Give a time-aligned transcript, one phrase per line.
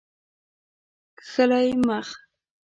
[1.17, 2.07] کښلی مخ